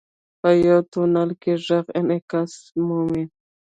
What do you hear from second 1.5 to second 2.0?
ږغ